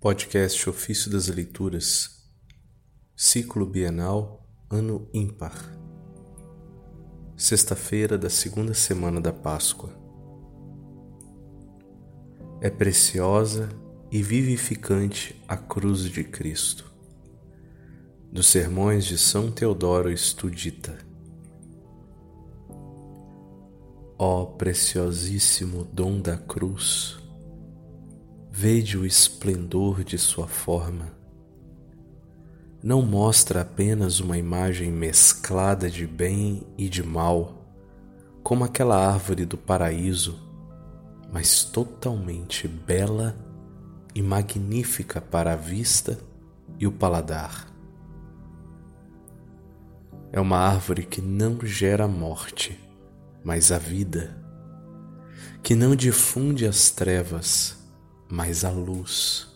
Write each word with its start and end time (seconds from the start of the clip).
Podcast 0.00 0.70
Ofício 0.70 1.10
das 1.10 1.26
Leituras, 1.26 2.22
Ciclo 3.16 3.66
Bienal, 3.66 4.46
Ano 4.70 5.10
Ímpar. 5.12 5.76
Sexta-feira 7.36 8.16
da 8.16 8.30
segunda 8.30 8.74
semana 8.74 9.20
da 9.20 9.32
Páscoa. 9.32 9.90
É 12.60 12.70
preciosa 12.70 13.68
e 14.08 14.22
vivificante 14.22 15.34
a 15.48 15.56
cruz 15.56 16.02
de 16.02 16.22
Cristo. 16.22 16.84
Dos 18.30 18.46
Sermões 18.46 19.04
de 19.04 19.18
São 19.18 19.50
Teodoro 19.50 20.12
Estudita. 20.12 20.96
Ó 24.16 24.44
preciosíssimo 24.44 25.82
dom 25.92 26.20
da 26.20 26.36
cruz! 26.36 27.27
Vede 28.60 28.98
o 28.98 29.06
esplendor 29.06 30.02
de 30.02 30.18
sua 30.18 30.48
forma. 30.48 31.12
Não 32.82 33.00
mostra 33.02 33.60
apenas 33.60 34.18
uma 34.18 34.36
imagem 34.36 34.90
mesclada 34.90 35.88
de 35.88 36.04
bem 36.04 36.66
e 36.76 36.88
de 36.88 37.00
mal, 37.00 37.64
como 38.42 38.64
aquela 38.64 38.96
árvore 38.96 39.44
do 39.44 39.56
paraíso, 39.56 40.40
mas 41.32 41.62
totalmente 41.62 42.66
bela 42.66 43.36
e 44.12 44.20
magnífica 44.20 45.20
para 45.20 45.52
a 45.52 45.56
vista 45.56 46.18
e 46.80 46.86
o 46.88 46.90
paladar. 46.90 47.72
É 50.32 50.40
uma 50.40 50.58
árvore 50.58 51.04
que 51.04 51.22
não 51.22 51.60
gera 51.62 52.08
morte, 52.08 52.76
mas 53.44 53.70
a 53.70 53.78
vida, 53.78 54.36
que 55.62 55.76
não 55.76 55.94
difunde 55.94 56.66
as 56.66 56.90
trevas, 56.90 57.77
mas 58.30 58.64
a 58.64 58.70
luz, 58.70 59.48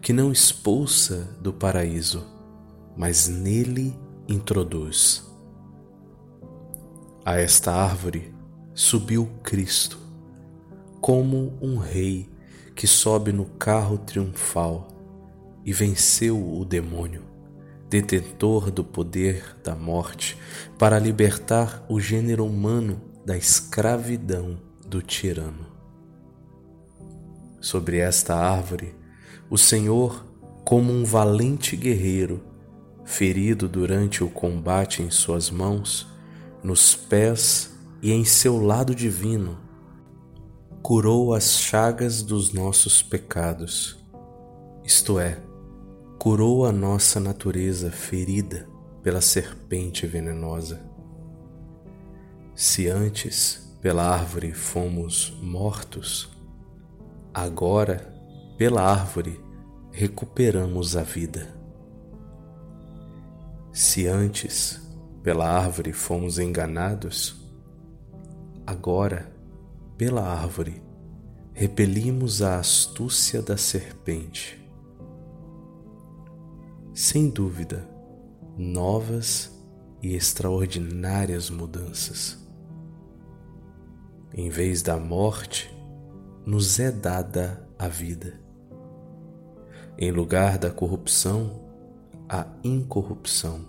que 0.00 0.12
não 0.12 0.32
expulsa 0.32 1.36
do 1.40 1.52
paraíso, 1.52 2.24
mas 2.96 3.28
nele 3.28 3.98
introduz. 4.26 5.30
A 7.24 7.36
esta 7.36 7.72
árvore 7.72 8.34
subiu 8.74 9.30
Cristo, 9.42 9.98
como 11.00 11.52
um 11.60 11.76
rei 11.76 12.30
que 12.74 12.86
sobe 12.86 13.30
no 13.32 13.44
carro 13.44 13.98
triunfal 13.98 14.88
e 15.64 15.72
venceu 15.72 16.58
o 16.58 16.64
demônio, 16.64 17.22
detentor 17.88 18.70
do 18.70 18.82
poder 18.82 19.56
da 19.62 19.74
morte, 19.74 20.38
para 20.78 20.98
libertar 20.98 21.84
o 21.88 22.00
gênero 22.00 22.44
humano 22.46 23.00
da 23.24 23.36
escravidão 23.36 24.58
do 24.86 25.00
tirano 25.00 25.73
sobre 27.64 27.96
esta 27.96 28.36
árvore, 28.36 28.94
o 29.48 29.56
Senhor, 29.56 30.26
como 30.66 30.92
um 30.92 31.02
valente 31.02 31.74
guerreiro, 31.74 32.44
ferido 33.06 33.66
durante 33.66 34.22
o 34.22 34.28
combate 34.28 35.02
em 35.02 35.10
suas 35.10 35.50
mãos, 35.50 36.06
nos 36.62 36.94
pés 36.94 37.74
e 38.02 38.12
em 38.12 38.22
seu 38.22 38.62
lado 38.62 38.94
divino, 38.94 39.58
curou 40.82 41.32
as 41.32 41.58
chagas 41.58 42.22
dos 42.22 42.52
nossos 42.52 43.02
pecados, 43.02 43.98
isto 44.84 45.18
é, 45.18 45.40
curou 46.18 46.66
a 46.66 46.72
nossa 46.72 47.18
natureza 47.18 47.90
ferida 47.90 48.68
pela 49.02 49.22
serpente 49.22 50.06
venenosa. 50.06 50.82
Se 52.54 52.88
antes 52.88 53.74
pela 53.80 54.06
árvore 54.06 54.52
fomos 54.52 55.34
mortos, 55.40 56.33
Agora, 57.36 58.14
pela 58.56 58.80
árvore, 58.80 59.44
recuperamos 59.90 60.96
a 60.96 61.02
vida. 61.02 61.52
Se 63.72 64.06
antes, 64.06 64.80
pela 65.20 65.50
árvore, 65.50 65.92
fomos 65.92 66.38
enganados, 66.38 67.44
agora, 68.64 69.34
pela 69.98 70.22
árvore, 70.22 70.80
repelimos 71.52 72.40
a 72.40 72.60
astúcia 72.60 73.42
da 73.42 73.56
serpente. 73.56 74.64
Sem 76.94 77.28
dúvida, 77.28 77.84
novas 78.56 79.60
e 80.00 80.14
extraordinárias 80.14 81.50
mudanças. 81.50 82.38
Em 84.32 84.48
vez 84.48 84.82
da 84.82 84.96
morte, 84.96 85.73
nos 86.46 86.78
é 86.78 86.90
dada 86.90 87.66
a 87.78 87.88
vida. 87.88 88.38
Em 89.96 90.10
lugar 90.10 90.58
da 90.58 90.70
corrupção, 90.70 91.62
a 92.28 92.46
incorrupção. 92.62 93.64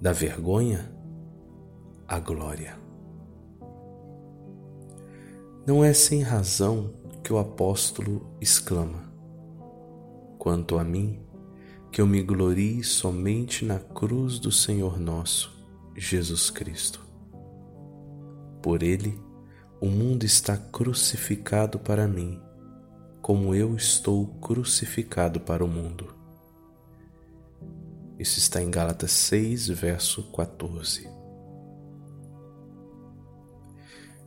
Da 0.00 0.12
vergonha, 0.12 0.90
a 2.08 2.18
glória. 2.18 2.76
Não 5.66 5.82
é 5.82 5.92
sem 5.92 6.22
razão 6.22 6.92
que 7.22 7.32
o 7.32 7.38
apóstolo 7.38 8.26
exclama: 8.40 9.04
Quanto 10.38 10.78
a 10.78 10.84
mim, 10.84 11.20
que 11.90 12.00
eu 12.00 12.06
me 12.06 12.22
glorie 12.22 12.82
somente 12.82 13.64
na 13.64 13.78
cruz 13.78 14.38
do 14.38 14.50
Senhor 14.50 14.98
nosso, 14.98 15.56
Jesus 15.96 16.50
Cristo. 16.50 17.00
Por 18.60 18.82
ele, 18.82 19.18
o 19.80 19.86
mundo 19.86 20.24
está 20.24 20.56
crucificado 20.56 21.78
para 21.78 22.08
mim, 22.08 22.40
como 23.20 23.54
eu 23.54 23.76
estou 23.76 24.26
crucificado 24.40 25.40
para 25.40 25.64
o 25.64 25.68
mundo. 25.68 26.14
Isso 28.18 28.38
está 28.38 28.62
em 28.62 28.70
Gálatas 28.70 29.10
6, 29.12 29.68
verso 29.68 30.22
14. 30.32 31.06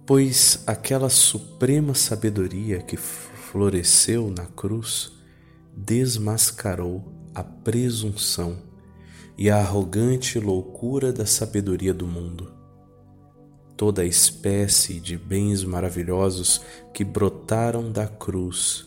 Pois 0.06 0.64
aquela 0.68 1.10
suprema 1.10 1.96
sabedoria 1.96 2.84
que 2.84 2.98
floresceu 2.98 4.30
na 4.30 4.46
cruz 4.46 5.12
desmascarou 5.76 7.12
a 7.34 7.44
presunção 7.44 8.62
e 9.36 9.50
a 9.50 9.58
arrogante 9.58 10.40
loucura 10.40 11.12
da 11.12 11.26
sabedoria 11.26 11.94
do 11.94 12.06
mundo 12.06 12.59
toda 13.80 14.04
espécie 14.04 15.00
de 15.00 15.18
bens 15.18 15.64
maravilhosos 15.64 16.60
que 16.94 17.02
brotaram 17.02 17.90
da 17.90 18.06
cruz 18.06 18.86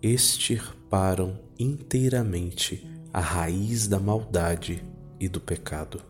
extirparam 0.00 1.40
inteiramente 1.58 2.88
a 3.12 3.18
raiz 3.18 3.88
da 3.88 3.98
maldade 3.98 4.84
e 5.18 5.28
do 5.28 5.40
pecado. 5.40 6.00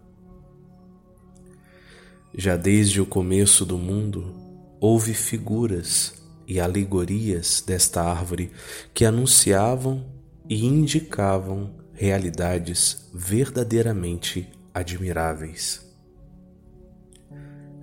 Já 2.37 2.59
desde 2.59 3.01
o 3.01 3.07
começo 3.07 3.65
do 3.65 3.79
mundo, 3.79 4.35
houve 4.79 5.15
figuras 5.15 6.13
e 6.47 6.61
alegorias 6.61 7.65
desta 7.67 8.03
árvore 8.03 8.53
que 8.93 9.07
anunciavam 9.07 10.05
e 10.47 10.67
indicavam 10.67 11.71
realidades 11.95 13.09
verdadeiramente 13.15 14.47
admiráveis. 14.75 15.84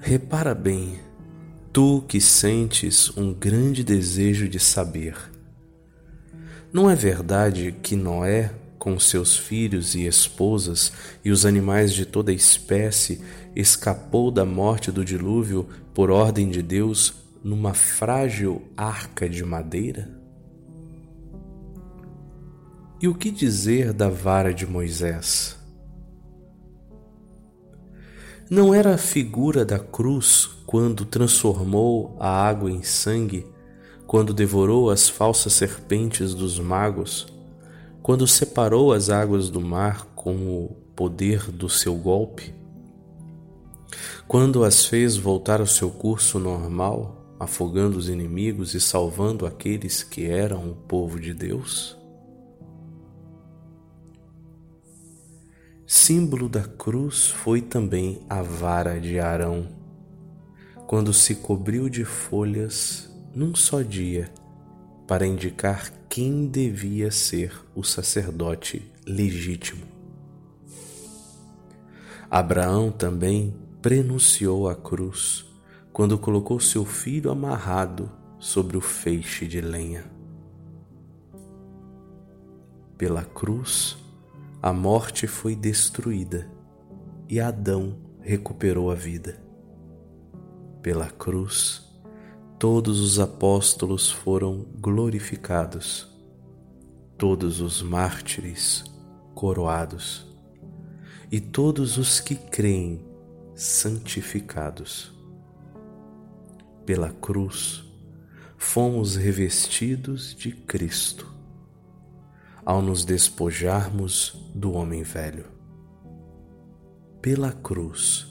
Repara 0.03 0.56
bem, 0.56 1.00
tu 1.72 2.03
que 2.07 2.19
sentes 2.19 3.16
um 3.16 3.31
grande 3.31 3.84
desejo 3.84 4.50
de 4.50 4.59
saber. 4.59 5.16
Não 6.73 6.89
é 6.89 6.95
verdade 6.95 7.75
que 7.84 7.95
Noé, 7.95 8.51
com 8.79 9.00
seus 9.00 9.38
filhos 9.38 9.94
e 9.94 10.07
esposas 10.07 10.91
e 11.23 11.29
os 11.29 11.45
animais 11.45 11.94
de 11.94 12.03
toda 12.03 12.34
espécie, 12.34 13.22
escapou 13.56 14.31
da 14.31 14.44
morte 14.44 14.91
do 14.91 15.06
dilúvio 15.06 15.69
por 15.94 16.09
ordem 16.09 16.50
de 16.50 16.63
Deus 16.63 17.13
numa 17.44 17.75
frágil 17.75 18.63
arca 18.75 19.29
de 19.29 19.45
madeira? 19.45 20.09
E 22.99 23.08
o 23.08 23.14
que 23.14 23.29
dizer 23.29 23.93
da 23.93 24.09
vara 24.09 24.52
de 24.52 24.66
Moisés? 24.66 25.60
Não 28.53 28.73
era 28.73 28.95
a 28.95 28.97
figura 28.97 29.63
da 29.63 29.79
cruz 29.79 30.45
quando 30.65 31.05
transformou 31.05 32.17
a 32.19 32.27
água 32.27 32.69
em 32.69 32.83
sangue, 32.83 33.47
quando 34.05 34.33
devorou 34.33 34.89
as 34.89 35.07
falsas 35.07 35.53
serpentes 35.53 36.33
dos 36.33 36.59
magos, 36.59 37.27
quando 38.03 38.27
separou 38.27 38.91
as 38.91 39.09
águas 39.09 39.49
do 39.49 39.61
mar 39.61 40.05
com 40.15 40.35
o 40.35 40.75
poder 40.93 41.49
do 41.49 41.69
seu 41.69 41.95
golpe? 41.95 42.53
Quando 44.27 44.65
as 44.65 44.85
fez 44.85 45.15
voltar 45.15 45.61
ao 45.61 45.65
seu 45.65 45.89
curso 45.89 46.37
normal, 46.37 47.25
afogando 47.39 47.97
os 47.97 48.09
inimigos 48.09 48.73
e 48.73 48.81
salvando 48.81 49.45
aqueles 49.45 50.03
que 50.03 50.25
eram 50.25 50.71
o 50.71 50.75
povo 50.75 51.21
de 51.21 51.33
Deus? 51.33 52.00
Símbolo 55.93 56.47
da 56.47 56.64
cruz 56.64 57.28
foi 57.28 57.59
também 57.59 58.22
a 58.29 58.41
vara 58.41 58.97
de 58.97 59.20
Arão, 59.20 59.67
quando 60.88 61.11
se 61.11 61.35
cobriu 61.35 61.90
de 61.90 62.05
folhas 62.05 63.14
num 63.35 63.53
só 63.53 63.82
dia 63.82 64.32
para 65.05 65.28
indicar 65.28 65.91
quem 66.08 66.47
devia 66.47 67.11
ser 67.11 67.53
o 67.76 67.84
sacerdote 67.84 68.90
legítimo. 69.05 69.84
Abraão 72.29 72.90
também 72.90 73.53
prenunciou 73.82 74.70
a 74.70 74.76
cruz 74.76 75.44
quando 75.91 76.17
colocou 76.17 76.58
seu 76.61 76.85
filho 76.85 77.29
amarrado 77.29 78.09
sobre 78.40 78.78
o 78.78 78.82
feixe 78.82 79.46
de 79.46 79.59
lenha. 79.59 80.05
Pela 82.97 83.26
cruz, 83.26 83.97
a 84.63 84.72
morte 84.72 85.25
foi 85.25 85.55
destruída 85.55 86.47
e 87.28 87.40
Adão 87.40 87.97
recuperou 88.19 88.91
a 88.91 88.96
vida. 88.96 89.41
Pela 90.84 91.09
cruz, 91.09 91.81
todos 92.59 92.99
os 92.99 93.19
apóstolos 93.19 94.11
foram 94.11 94.67
glorificados, 94.79 96.08
todos 97.17 97.59
os 97.59 97.81
mártires 97.81 98.84
coroados 99.34 100.28
e 101.31 101.40
todos 101.40 101.97
os 101.97 102.19
que 102.19 102.35
creem 102.35 103.03
santificados. 103.55 105.11
Pela 106.85 107.09
cruz, 107.09 107.84
fomos 108.58 109.16
revestidos 109.16 110.35
de 110.35 110.52
Cristo 110.52 111.41
ao 112.66 112.81
nos 112.81 113.03
despojarmos 113.05 114.49
do 114.53 114.73
homem 114.73 115.03
velho. 115.03 115.46
Pela 117.22 117.52
cruz, 117.52 118.28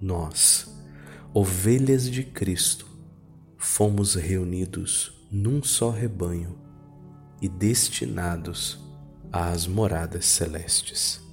nós, 0.00 0.74
ovelhas 1.32 2.10
de 2.10 2.24
Cristo, 2.24 2.86
fomos 3.56 4.14
reunidos 4.14 5.26
num 5.30 5.62
só 5.62 5.90
rebanho 5.90 6.58
e 7.40 7.48
destinados 7.48 8.78
às 9.32 9.66
moradas 9.66 10.26
celestes. 10.26 11.29